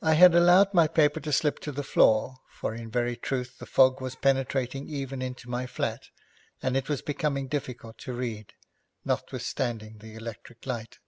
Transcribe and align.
I 0.00 0.14
had 0.14 0.34
allowed 0.34 0.72
my 0.72 0.88
paper 0.88 1.20
to 1.20 1.32
slip 1.34 1.58
to 1.58 1.70
the 1.70 1.82
floor, 1.82 2.36
for 2.48 2.74
in 2.74 2.90
very 2.90 3.14
truth 3.14 3.58
the 3.58 3.66
fog 3.66 4.00
was 4.00 4.14
penetrating 4.14 4.88
even 4.88 5.20
into 5.20 5.50
my 5.50 5.66
flat, 5.66 6.08
and 6.62 6.78
it 6.78 6.88
was 6.88 7.02
becoming 7.02 7.46
difficult 7.46 7.98
to 7.98 8.14
read, 8.14 8.54
notwithstanding 9.04 9.98
the 9.98 10.14
electric 10.14 10.64
light. 10.64 11.00